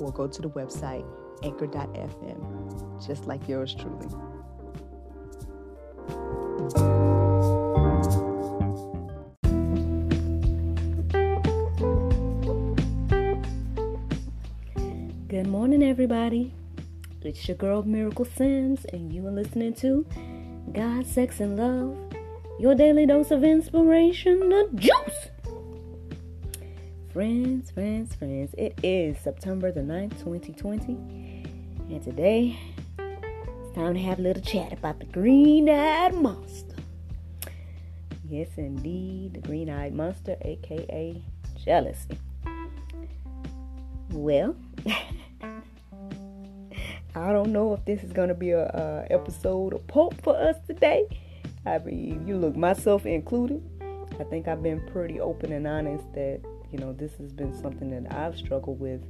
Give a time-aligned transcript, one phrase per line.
[0.00, 1.04] or go to the website
[1.42, 4.06] anchor.fm, just like yours truly.
[15.28, 16.52] Good morning, everybody.
[17.22, 20.06] It's your girl Miracle Sims, and you are listening to
[20.72, 21.96] God, Sex, and Love,
[22.58, 25.31] your daily dose of inspiration, the juice.
[27.12, 30.94] Friends, friends, friends, it is September the 9th, 2020,
[31.90, 32.58] and today
[32.98, 36.74] it's time to have a little chat about the green eyed monster.
[38.26, 41.22] Yes, indeed, the green eyed monster, aka
[41.62, 42.16] jealousy.
[44.12, 44.56] Well,
[47.14, 50.34] I don't know if this is going to be a, a episode of Pulp for
[50.34, 51.04] us today.
[51.66, 53.62] I mean, you look, myself included.
[54.18, 56.40] I think I've been pretty open and honest that
[56.72, 59.04] you know, this has been something that I've struggled with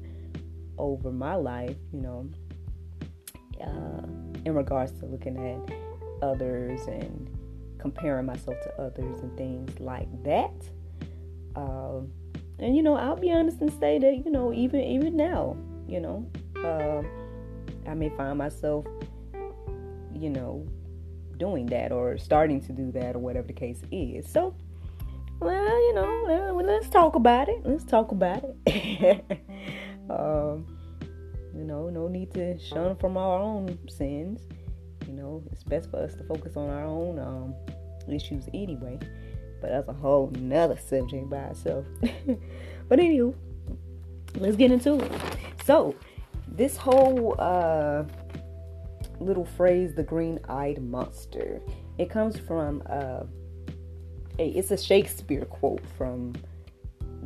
[0.79, 2.29] over my life, you know,
[3.61, 4.07] uh,
[4.45, 5.75] in regards to looking at
[6.23, 7.31] others and
[7.79, 10.53] comparing myself to others and things like that.
[11.55, 12.01] Uh,
[12.59, 16.01] and you know, I'll be honest and say that you know, even even now, you
[16.01, 16.29] know,
[16.65, 17.03] uh,
[17.89, 18.87] I may find myself,
[20.15, 20.67] you know,
[21.39, 24.29] doing that or starting to do that or whatever the case is.
[24.29, 24.55] So
[25.43, 27.61] well, you know, let's talk about it.
[27.65, 29.25] Let's talk about it.
[30.11, 30.67] um,
[31.55, 34.41] you know, no need to shun from our own sins.
[35.07, 37.55] You know, it's best for us to focus on our own um,
[38.13, 38.99] issues anyway.
[39.61, 41.85] But that's a whole nother subject by itself.
[42.89, 43.35] but anywho,
[44.37, 45.13] let's get into it.
[45.65, 45.95] So,
[46.49, 48.05] this whole uh,
[49.21, 51.61] little phrase, the green-eyed monster,
[51.99, 53.25] it comes from uh,
[54.39, 56.35] a it's a Shakespeare quote from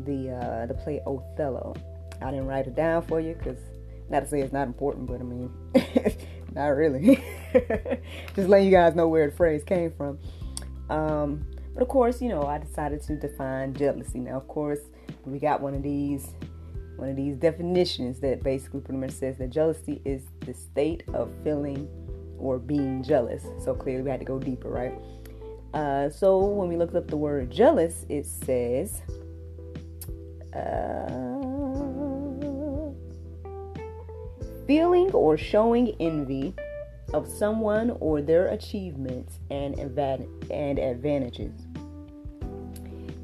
[0.05, 1.75] the uh, the play Othello.
[2.23, 3.59] I didn't write it down for you because
[4.09, 5.51] not to say it's not important, but I mean,
[6.55, 7.23] not really.
[8.35, 10.19] Just letting you guys know where the phrase came from.
[10.89, 14.21] Um, but of course, you know, I decided to define jealousy.
[14.21, 14.81] Now, of course,
[15.25, 16.29] we got one of these
[16.97, 21.31] one of these definitions that basically pretty much says that jealousy is the state of
[21.45, 21.87] feeling
[22.39, 23.45] or being jealous.
[23.63, 24.95] So clearly, we had to go deeper, right?
[25.77, 29.03] Uh, so when we look up the word jealous, it says
[30.55, 31.07] uh,
[34.67, 36.55] feeling or showing envy
[37.13, 41.53] of someone or their achievements and, and advantages.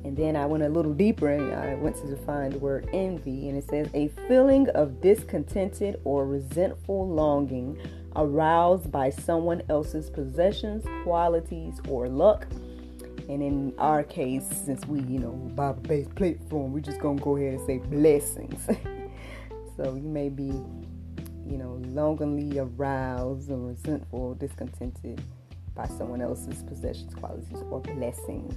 [0.04, 3.48] And then I went a little deeper and I went to define the word envy,
[3.48, 7.80] and it says a feeling of discontented or resentful longing
[8.16, 12.46] aroused by someone else's possessions, qualities, or luck.
[13.28, 17.24] And in our case, since we, you know, Bible based platform, we're just going to
[17.24, 18.60] go ahead and say blessings.
[19.76, 20.52] so you may be,
[21.46, 25.22] you know, longingly aroused or resentful, discontented
[25.74, 28.54] by someone else's possessions, qualities, or blessings.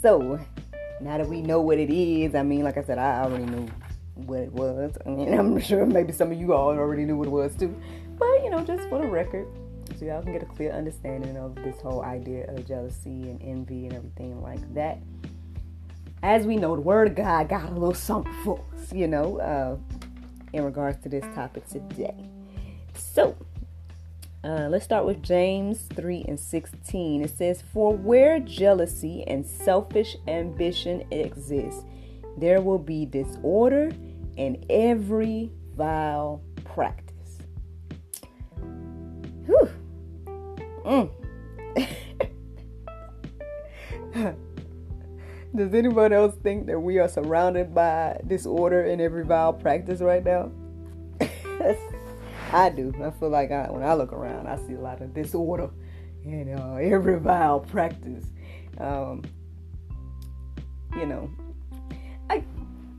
[0.00, 0.40] So
[1.00, 3.68] now that we know what it is, I mean, like I said, I already knew
[4.14, 4.96] what it was.
[5.06, 7.74] I mean, I'm sure maybe some of you all already knew what it was too.
[8.18, 9.46] But, you know, just for the record,
[9.98, 13.86] so y'all can get a clear understanding of this whole idea of jealousy and envy
[13.86, 14.98] and everything like that.
[16.22, 19.38] As we know, the Word of God got a little something for us, you know,
[19.38, 19.76] uh,
[20.52, 22.14] in regards to this topic today.
[22.94, 23.36] So,
[24.44, 27.22] uh, let's start with James 3 and 16.
[27.22, 31.84] It says, For where jealousy and selfish ambition exist,
[32.36, 33.90] there will be disorder
[34.36, 37.07] and every vile practice.
[40.88, 41.10] Mm.
[45.54, 50.24] Does anyone else think that we are surrounded by disorder in every vile practice right
[50.24, 50.50] now?
[52.52, 52.94] I do.
[53.04, 55.68] I feel like I, when I look around, I see a lot of disorder
[56.24, 58.24] and uh, every vile practice.
[58.78, 59.22] Um,
[60.96, 61.30] you know,
[62.30, 62.42] I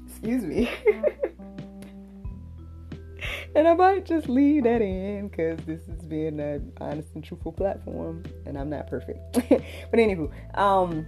[0.07, 0.69] excuse me.
[3.55, 7.51] and I might just leave that in because this is being an honest and truthful
[7.51, 9.19] platform, and I'm not perfect.
[9.33, 11.05] but anywho, um,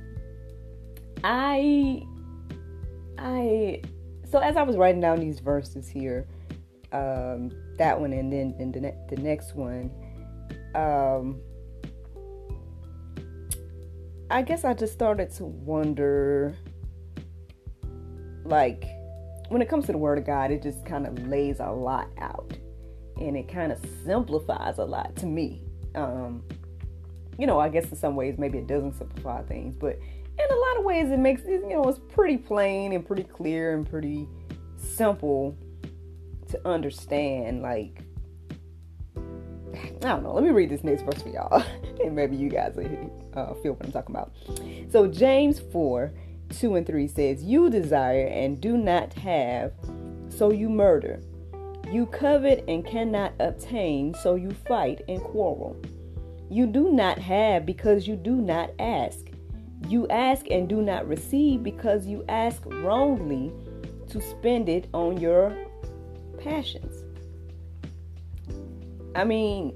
[1.23, 2.03] I,
[3.17, 3.81] I,
[4.29, 6.27] so as I was writing down these verses here,
[6.91, 9.91] um, that one, and then and the, ne- the next one.
[10.75, 11.41] Um,
[14.29, 16.55] I guess I just started to wonder,
[18.45, 18.85] like,
[19.51, 22.07] when it comes to the Word of God, it just kind of lays a lot
[22.19, 22.53] out,
[23.17, 25.61] and it kind of simplifies a lot to me.
[25.93, 26.41] Um,
[27.37, 29.99] you know, I guess in some ways maybe it doesn't simplify things, but
[30.39, 33.23] in a lot of ways it makes it, you know, it's pretty plain and pretty
[33.23, 34.25] clear and pretty
[34.77, 35.57] simple
[36.49, 37.61] to understand.
[37.61, 38.03] Like,
[39.17, 40.33] I don't know.
[40.33, 41.61] Let me read this next verse for y'all,
[42.05, 44.31] and maybe you guys will uh, feel what I'm talking about.
[44.89, 46.13] So, James 4
[46.51, 49.73] 2 and 3 says, You desire and do not have,
[50.29, 51.21] so you murder.
[51.91, 55.75] You covet and cannot obtain, so you fight and quarrel.
[56.49, 59.27] You do not have because you do not ask.
[59.87, 63.51] You ask and do not receive because you ask wrongly
[64.09, 65.55] to spend it on your
[66.43, 67.03] passions.
[69.15, 69.73] I mean,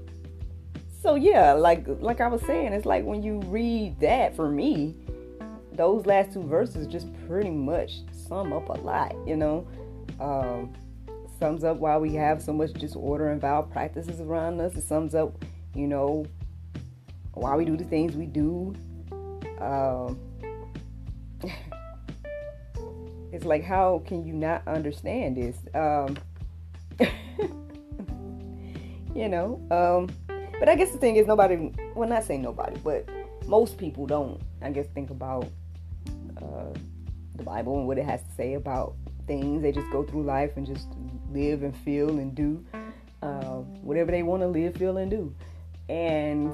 [1.02, 4.96] so yeah, like like I was saying, it's like when you read that for me,
[5.76, 9.66] those last two verses just pretty much sum up a lot, you know.
[10.18, 10.72] Um,
[11.38, 14.74] sums up why we have so much disorder and vile practices around us.
[14.74, 15.44] It sums up,
[15.74, 16.26] you know,
[17.34, 18.74] why we do the things we do.
[19.60, 20.18] Um,
[23.32, 25.56] it's like, how can you not understand this?
[25.74, 26.16] Um,
[29.14, 30.08] you know, um,
[30.58, 33.06] but I guess the thing is, nobody, well, not say nobody, but
[33.46, 35.48] most people don't, I guess, think about
[37.36, 38.94] the Bible and what it has to say about
[39.26, 39.62] things.
[39.62, 40.88] They just go through life and just
[41.30, 42.64] live and feel and do
[43.22, 45.34] uh, whatever they want to live, feel, and do.
[45.88, 46.52] And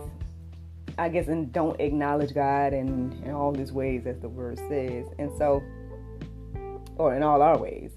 [0.98, 5.06] I guess, and don't acknowledge God in, in all His ways, as the word says.
[5.18, 5.62] And so,
[6.96, 7.92] or in all our ways,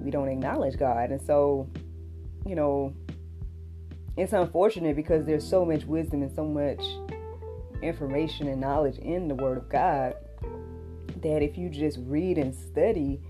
[0.00, 1.10] we don't acknowledge God.
[1.10, 1.68] And so,
[2.46, 2.94] you know,
[4.16, 6.82] it's unfortunate because there's so much wisdom and so much
[7.82, 10.14] information and knowledge in the Word of God
[11.26, 13.20] that if you just read and study,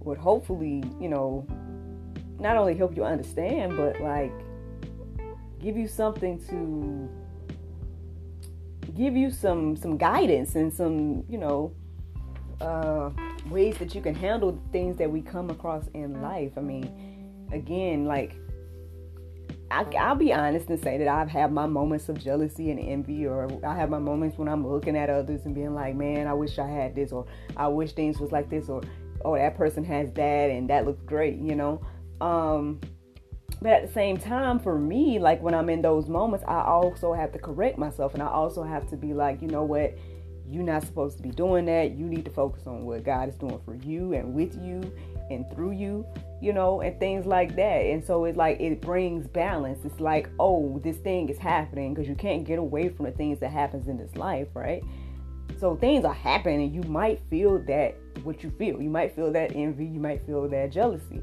[0.00, 1.46] would hopefully, you know,
[2.38, 4.32] not only help you understand, but like
[5.60, 7.08] give you something to
[8.94, 11.72] give you some some guidance and some you know
[12.60, 13.10] uh,
[13.50, 16.52] ways that you can handle things that we come across in life.
[16.56, 18.36] I mean, again, like
[19.70, 23.26] I, will be honest and say that I've had my moments of jealousy and envy,
[23.26, 26.32] or I have my moments when I'm looking at others and being like, man, I
[26.32, 27.26] wish I had this, or
[27.56, 28.82] I wish things was like this, or
[29.24, 31.80] oh, that person has that and that looks great, you know.
[32.20, 32.80] Um,
[33.62, 37.12] but at the same time, for me, like when I'm in those moments, I also
[37.12, 39.94] have to correct myself and I also have to be like, you know what?
[40.50, 41.92] You're not supposed to be doing that.
[41.92, 44.92] You need to focus on what God is doing for you and with you
[45.30, 46.04] and through you,
[46.40, 47.82] you know, and things like that.
[47.86, 49.84] And so it's like it brings balance.
[49.84, 53.38] It's like, oh, this thing is happening because you can't get away from the things
[53.40, 54.82] that happens in this life, right?
[55.58, 56.72] So things are happening.
[56.74, 58.80] You might feel that what you feel.
[58.80, 59.86] You might feel that envy.
[59.86, 61.22] You might feel that jealousy.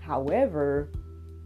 [0.00, 0.88] However,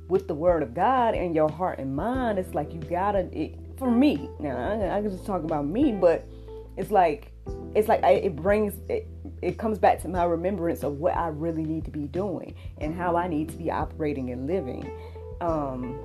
[0.08, 3.28] with the word of God in your heart and mind, it's like you gotta.
[3.32, 6.26] It, for me, now I, I can just talk about me, but
[6.76, 7.32] it's like
[7.74, 9.06] it's like I, it brings it,
[9.42, 12.94] it comes back to my remembrance of what I really need to be doing and
[12.94, 14.90] how I need to be operating and living.
[15.40, 15.98] Um,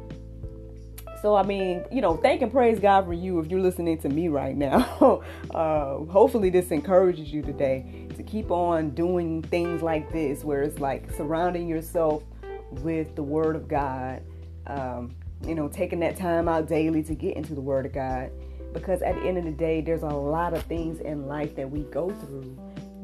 [1.21, 4.09] so I mean, you know, thank and praise God for you if you're listening to
[4.09, 5.21] me right now.
[5.53, 10.79] uh, hopefully, this encourages you today to keep on doing things like this, where it's
[10.79, 12.23] like surrounding yourself
[12.71, 14.23] with the Word of God.
[14.67, 15.15] Um,
[15.45, 18.31] you know, taking that time out daily to get into the Word of God.
[18.73, 21.69] Because at the end of the day, there's a lot of things in life that
[21.69, 22.57] we go through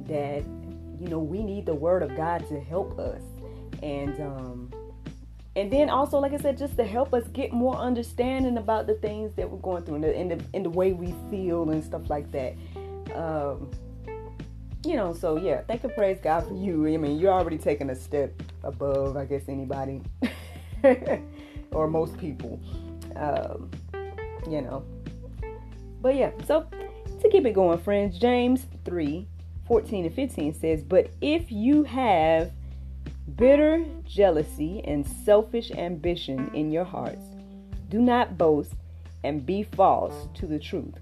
[0.07, 0.43] that,
[0.99, 3.21] you know, we need the Word of God to help us.
[3.83, 4.71] And, um,
[5.55, 8.93] and then also, like I said, just to help us get more understanding about the
[8.95, 11.83] things that we're going through and the, in the, in the way we feel and
[11.83, 12.53] stuff like that.
[13.13, 13.69] Um,
[14.85, 16.87] you know, so yeah, thank and praise God for you.
[16.87, 18.31] I mean, you're already taking a step
[18.63, 20.01] above, I guess, anybody
[21.71, 22.59] or most people.
[23.15, 23.69] Um,
[24.49, 24.83] you know.
[26.01, 26.67] But yeah, so
[27.21, 29.27] to keep it going, friends, James 3
[29.67, 32.51] 14 and 15 says, But if you have
[33.35, 37.25] bitter jealousy and selfish ambition in your hearts,
[37.89, 38.73] do not boast
[39.23, 40.95] and be false to the truth.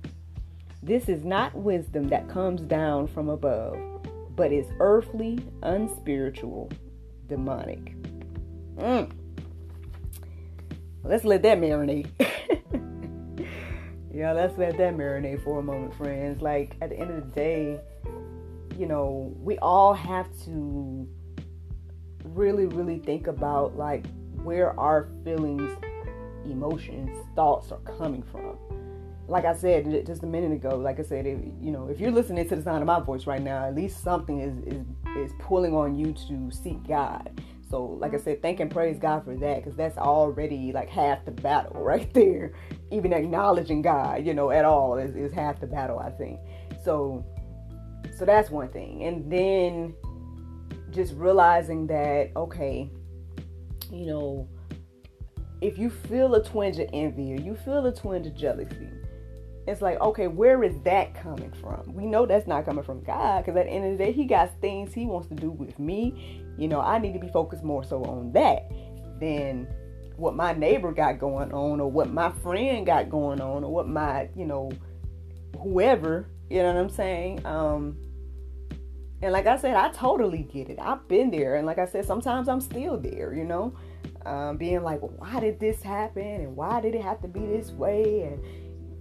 [0.81, 3.77] This is not wisdom that comes down from above,
[4.35, 6.71] but is earthly, unspiritual,
[7.27, 7.95] demonic.
[8.77, 9.11] Mm.
[11.03, 12.07] Let's let that marinate.
[14.15, 16.41] yeah, let's let that marinate for a moment, friends.
[16.41, 17.81] Like, at the end of the day,
[18.77, 21.05] you know, we all have to
[22.23, 24.05] really, really think about, like,
[24.41, 25.69] where our feelings,
[26.45, 28.57] emotions, thoughts are coming from.
[29.27, 32.11] Like I said just a minute ago, like I said, if, you know, if you're
[32.11, 34.85] listening to the sound of my voice right now, at least something is is
[35.17, 37.41] is pulling on you to seek God.
[37.69, 38.23] So, like I mm-hmm.
[38.23, 42.11] said, thank and praise God for that because that's already like half the battle right
[42.13, 42.53] there.
[42.91, 46.39] Even acknowledging God, you know, at all is, is half the battle, I think.
[46.83, 47.25] So,
[48.17, 49.03] so that's one thing.
[49.03, 49.95] And then
[50.91, 52.89] just realizing that, okay,
[53.91, 54.47] you know,
[55.61, 58.89] if you feel a twinge of envy or you feel a twinge of jealousy,
[59.67, 61.93] it's like, okay, where is that coming from?
[61.93, 64.25] We know that's not coming from God because at the end of the day, He
[64.25, 66.44] got things He wants to do with me.
[66.57, 68.69] You know, I need to be focused more so on that
[69.19, 69.67] than
[70.17, 73.87] what my neighbor got going on or what my friend got going on or what
[73.87, 74.71] my, you know,
[75.61, 77.45] whoever, you know what I'm saying?
[77.45, 77.97] Um,
[79.21, 80.77] and like I said, I totally get it.
[80.79, 81.55] I've been there.
[81.55, 83.75] And like I said, sometimes I'm still there, you know,
[84.25, 86.23] um, being like, why did this happen?
[86.23, 88.21] And why did it have to be this way?
[88.21, 88.43] And,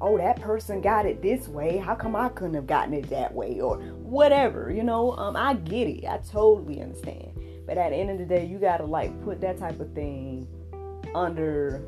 [0.01, 1.77] oh, that person got it this way.
[1.79, 3.61] How come I couldn't have gotten it that way?
[3.61, 6.07] Or whatever, you know, um, I get it.
[6.07, 7.34] I totally understand.
[7.67, 9.93] But at the end of the day, you got to like put that type of
[9.93, 10.47] thing
[11.15, 11.83] under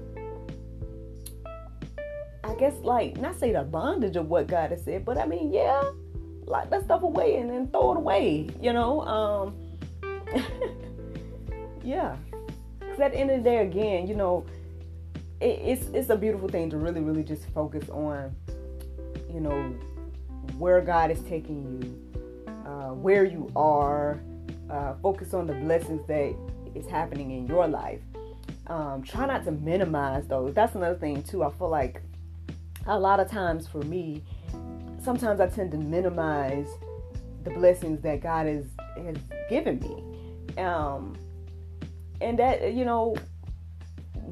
[2.47, 5.53] I guess like not say the bondage of what God has said, but I mean,
[5.53, 5.83] yeah,
[6.47, 9.01] lock that stuff away and then throw it away, you know.
[9.03, 9.57] Um
[11.85, 12.17] yeah.
[12.81, 14.47] Cause at the end of the day again, you know,
[15.41, 18.35] it, it's it's a beautiful thing to really, really just focus on,
[19.33, 19.75] you know,
[20.57, 24.21] where God is taking you, uh, where you are,
[24.71, 26.35] uh, focus on the blessings that
[26.75, 28.01] is happening in your life.
[28.67, 30.55] Um, try not to minimize those.
[30.55, 31.45] That's another thing too.
[31.45, 32.03] I feel like
[32.87, 34.23] a lot of times for me,
[35.03, 36.69] sometimes I tend to minimize
[37.45, 38.65] the blessings that God has
[38.97, 39.17] has
[39.49, 41.17] given me, um,
[42.21, 43.17] and that you know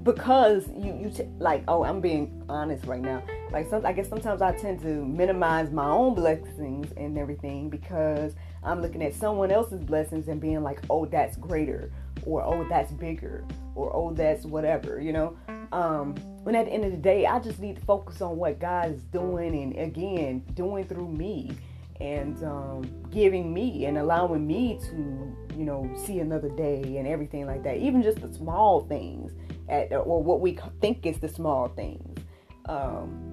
[0.02, 3.22] because you you t- like oh I'm being honest right now
[3.54, 8.34] like some I guess sometimes I tend to minimize my own blessings and everything because
[8.64, 11.90] I'm looking at someone else's blessings and being like oh that's greater
[12.26, 13.44] or oh that's bigger
[13.76, 15.36] or oh that's whatever you know?
[15.70, 18.58] Um when at the end of the day I just need to focus on what
[18.58, 21.56] God is doing and again doing through me
[22.00, 22.82] and um,
[23.12, 27.76] giving me and allowing me to you know see another day and everything like that.
[27.76, 29.32] Even just the small things
[29.68, 32.18] at or what we think is the small things.
[32.66, 33.23] Um,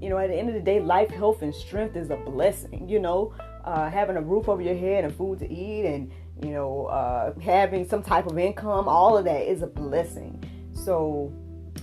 [0.00, 2.88] you know at the end of the day life health and strength is a blessing
[2.88, 3.32] you know
[3.64, 6.10] uh, having a roof over your head and food to eat and
[6.42, 10.42] you know uh, having some type of income all of that is a blessing
[10.72, 11.32] so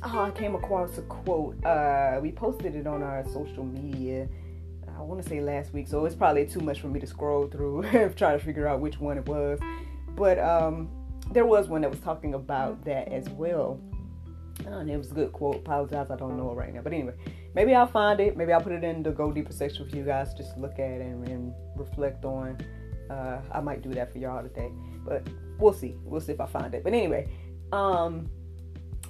[0.03, 4.27] oh, i came across a quote uh, we posted it on our social media
[4.97, 7.47] I want to say last week, so it's probably too much for me to scroll
[7.47, 7.83] through
[8.15, 9.59] trying to figure out which one it was.
[10.15, 10.89] But um,
[11.31, 13.79] there was one that was talking about that as well.
[14.65, 15.57] Oh, and it was a good quote.
[15.57, 16.81] Apologize, I don't know it right now.
[16.81, 17.13] But anyway,
[17.57, 18.37] maybe I'll find it.
[18.37, 20.73] Maybe I'll put it in the Go Deeper section for you guys just to look
[20.73, 22.55] at and, and reflect on.
[23.09, 24.69] Uh, I might do that for y'all today.
[25.03, 25.95] But we'll see.
[26.03, 26.83] We'll see if I find it.
[26.83, 27.27] But anyway,
[27.71, 28.29] um,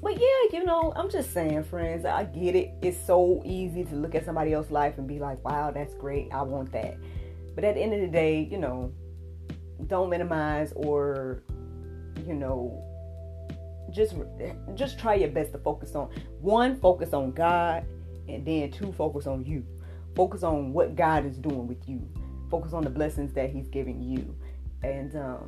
[0.02, 2.72] but yeah, you know, I'm just saying, friends, I get it.
[2.82, 6.32] It's so easy to look at somebody else's life and be like, wow, that's great.
[6.32, 6.96] I want that.
[7.54, 8.94] But at the end of the day, you know,
[9.88, 11.44] don't minimize or,
[12.26, 12.82] you know,
[13.92, 14.16] just
[14.76, 17.86] just try your best to focus on one, focus on God,
[18.28, 19.66] and then two, focus on you.
[20.16, 22.08] Focus on what God is doing with you.
[22.50, 24.36] Focus on the blessings that He's giving you.
[24.84, 25.48] And um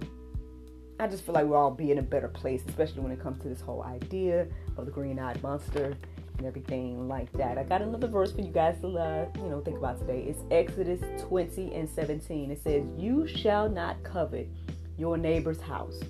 [0.99, 3.41] I just feel like we'll all be in a better place, especially when it comes
[3.43, 5.95] to this whole idea of the green-eyed monster
[6.37, 7.57] and everything like that.
[7.57, 10.23] I got another verse for you guys to, uh, you know, think about today.
[10.23, 12.51] It's Exodus 20 and 17.
[12.51, 14.49] It says, "You shall not covet
[14.97, 16.01] your neighbor's house.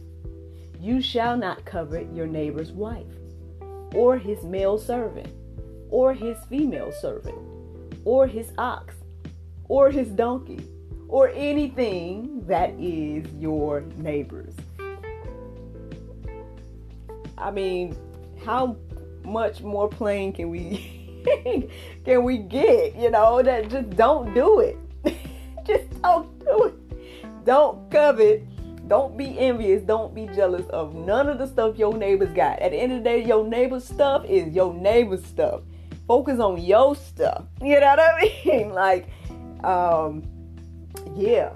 [0.80, 3.14] You shall not covet your neighbor's wife,
[3.94, 5.28] or his male servant,
[5.90, 7.38] or his female servant,
[8.06, 8.96] or his ox,
[9.68, 10.60] or his donkey."
[11.10, 14.54] Or anything that is your neighbor's.
[17.36, 17.98] I mean,
[18.46, 18.78] how
[19.24, 21.68] much more plain can we
[22.06, 22.96] can we get?
[22.96, 24.78] You know, that just don't do it.
[25.66, 27.46] just don't do it.
[27.46, 28.44] Don't covet.
[28.88, 29.82] Don't be envious.
[29.82, 32.60] Don't be jealous of none of the stuff your neighbors got.
[32.60, 35.62] At the end of the day, your neighbor's stuff is your neighbor's stuff.
[36.10, 37.46] Focus on your stuff.
[37.62, 38.70] You know what I mean?
[38.74, 39.08] Like,
[39.64, 40.24] um,
[41.16, 41.52] yeah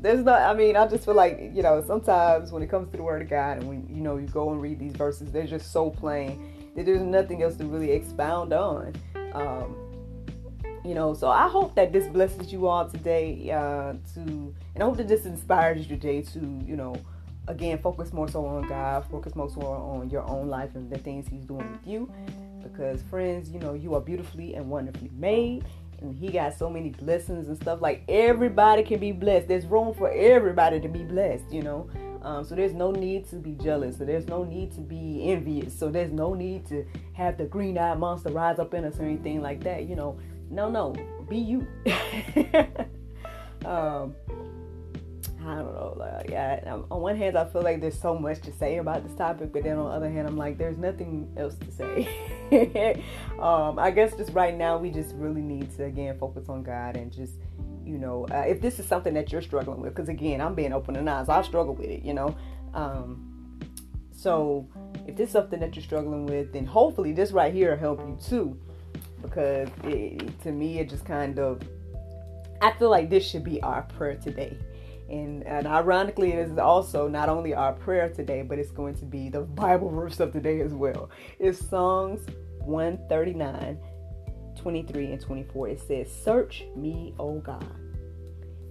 [0.00, 2.96] there's not i mean i just feel like you know sometimes when it comes to
[2.96, 5.46] the word of god and when you know you go and read these verses they're
[5.46, 8.92] just so plain that there's nothing else to really expound on
[9.32, 9.76] um,
[10.84, 14.20] you know so i hope that this blesses you all today uh, to
[14.74, 16.94] and i hope that this inspires you today to you know
[17.48, 20.98] again, focus more so on God, focus more so on your own life and the
[20.98, 22.10] things He's doing with you.
[22.62, 25.64] Because, friends, you know, you are beautifully and wonderfully made.
[26.00, 27.80] And He got so many blessings and stuff.
[27.80, 29.48] Like, everybody can be blessed.
[29.48, 31.88] There's room for everybody to be blessed, you know.
[32.22, 33.98] Um, so there's no need to be jealous.
[33.98, 35.76] So there's no need to be envious.
[35.76, 39.04] So there's no need to have the green eyed monster rise up in us or
[39.04, 39.88] anything like that.
[39.88, 40.94] You know, no, no,
[41.28, 41.66] be you.
[43.64, 44.14] um,
[45.44, 45.94] I don't know.
[45.96, 49.16] Like, yeah, on one hand, I feel like there's so much to say about this
[49.16, 53.04] topic, but then on the other hand, I'm like, there's nothing else to say.
[53.40, 56.96] um, I guess just right now, we just really need to again focus on God
[56.96, 57.34] and just,
[57.84, 60.72] you know, uh, if this is something that you're struggling with, because again, I'm being
[60.72, 62.36] open and honest, I struggle with it, you know.
[62.74, 63.58] Um,
[64.12, 64.68] so
[65.06, 68.00] if this is something that you're struggling with, then hopefully this right here will help
[68.00, 68.56] you too,
[69.20, 71.60] because it, to me, it just kind of,
[72.60, 74.56] I feel like this should be our prayer today
[75.08, 79.04] and, and ironically, it is also not only our prayer today, but it's going to
[79.04, 81.10] be the Bible verse of the day as well.
[81.38, 82.26] It's Psalms
[82.60, 83.78] 139,
[84.56, 85.68] 23, and 24.
[85.68, 87.76] It says, Search me, O God,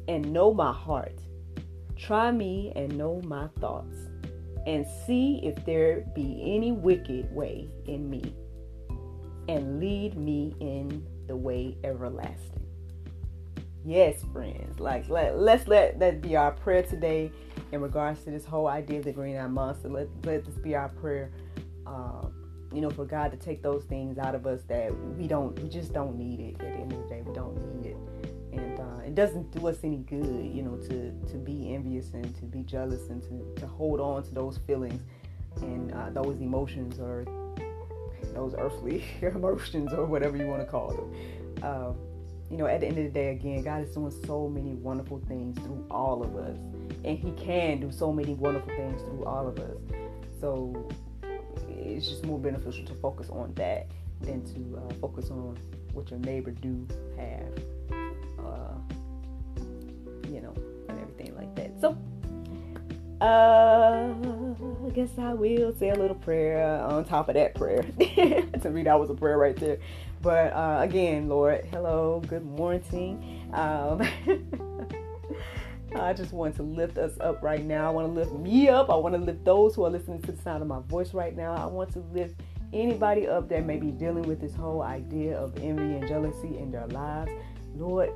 [0.08, 1.20] and know my heart.
[1.98, 3.96] Try me and know my thoughts,
[4.66, 8.34] and see if there be any wicked way in me,
[9.48, 12.61] and lead me in the way everlasting.
[13.84, 14.80] Yes, friends.
[14.80, 17.32] Like let let's let that be our prayer today
[17.72, 19.90] in regards to this whole idea of the green eye monster.
[19.90, 21.32] Let let this be our prayer.
[21.88, 22.34] Um,
[22.74, 25.68] you know, for God to take those things out of us that we don't, we
[25.68, 26.54] just don't need it.
[26.54, 27.98] At the end of the day, we don't need it,
[28.54, 30.52] and uh, it doesn't do us any good.
[30.54, 34.24] You know, to to be envious and to be jealous and to to hold on
[34.24, 35.02] to those feelings
[35.62, 37.26] and uh, those emotions or
[38.34, 41.64] those earthly emotions or whatever you want to call them.
[41.64, 41.98] Um,
[42.52, 45.22] you know, at the end of the day, again, God is doing so many wonderful
[45.28, 46.58] things through all of us.
[47.06, 49.78] And He can do so many wonderful things through all of us.
[50.42, 50.90] So
[51.70, 53.88] it's just more beneficial to focus on that
[54.20, 55.58] than to uh, focus on
[55.94, 56.86] what your neighbor do
[57.18, 57.98] have,
[58.46, 58.74] uh,
[60.28, 60.54] you know,
[60.90, 61.72] and everything like that.
[61.80, 61.98] So,
[63.22, 64.14] uh,
[64.86, 67.84] I guess I will say a little prayer on top of that prayer.
[68.62, 69.78] to me, that was a prayer right there.
[70.22, 73.50] But uh, again, Lord, hello, good morning.
[73.54, 74.08] Um,
[75.96, 77.88] I just want to lift us up right now.
[77.88, 78.92] I want to lift me up.
[78.92, 81.36] I want to lift those who are listening to the sound of my voice right
[81.36, 81.56] now.
[81.56, 82.40] I want to lift
[82.72, 86.72] anybody up that may be dealing with this whole idea of envy and jealousy in
[86.72, 87.32] their lives.
[87.76, 88.12] Lord,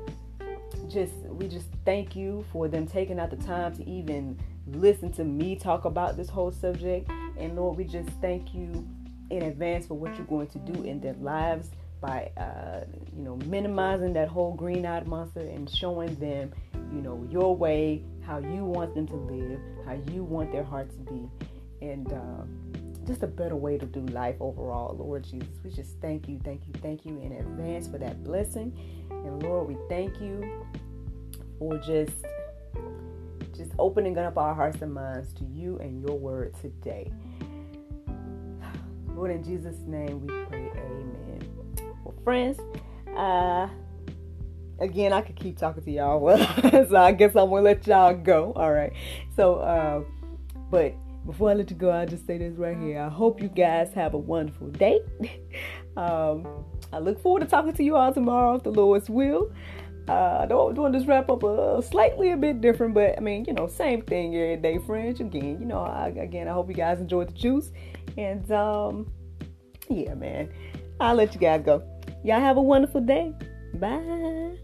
[0.87, 5.23] just we just thank you for them taking out the time to even listen to
[5.23, 7.09] me talk about this whole subject.
[7.39, 8.87] And Lord, we just thank you
[9.31, 11.71] in advance for what you're going to do in their lives
[12.05, 12.81] by uh,
[13.15, 16.51] you know minimizing that whole green-eyed monster and showing them
[16.93, 20.89] you know your way how you want them to live how you want their heart
[20.91, 21.29] to be.
[21.81, 22.43] And uh,
[23.05, 25.49] just a better way to do life overall lord jesus.
[25.63, 28.77] We just thank you thank you thank you in advance for that blessing.
[29.09, 30.65] And lord we thank you
[31.59, 32.13] for just
[33.55, 37.11] just opening up our hearts and minds to you and your word today.
[39.15, 41.34] Lord in jesus name we pray amen
[42.25, 42.59] friends.
[43.15, 43.69] Uh,
[44.79, 46.37] again, I could keep talking to y'all, well,
[46.89, 48.51] so I guess I'm gonna let y'all go.
[48.55, 48.91] All right.
[49.35, 50.03] So, uh,
[50.69, 52.99] but before I let you go, I'll just say this right here.
[52.99, 54.99] I hope you guys have a wonderful day.
[55.97, 59.53] um, I look forward to talking to you all tomorrow if the Lord's will.
[60.07, 63.45] Uh, I don't want this wrap up a slightly a bit different, but I mean,
[63.47, 65.19] you know, same thing every day, friends.
[65.19, 67.71] Again, you know, I, again, I hope you guys enjoyed the juice,
[68.17, 69.11] and um,
[69.89, 70.49] yeah, man,
[70.99, 71.83] I'll let you guys go.
[72.23, 73.33] Y'all have a wonderful day.
[73.75, 74.55] Bye.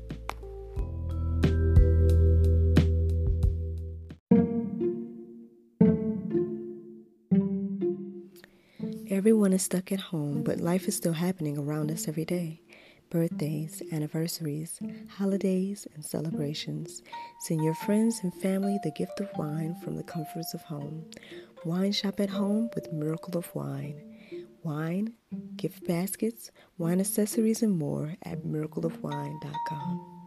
[9.10, 12.62] Everyone is stuck at home, but life is still happening around us every day.
[13.12, 17.04] Birthdays, anniversaries, holidays, and celebrations.
[17.42, 21.06] Send your friends and family the gift of wine from the comforts of home.
[21.66, 24.11] Wine shop at home with Miracle of Wine
[24.64, 25.14] wine,
[25.56, 30.21] gift baskets, wine accessories, and more at miracleofwine.com.